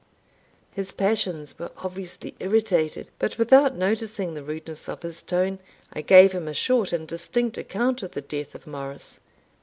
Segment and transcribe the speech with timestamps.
[0.71, 5.59] His passions were obviously irritated; but without noticing the rudeness of his tone,
[5.93, 9.19] I gave him a short and distinct account of the death of Morris.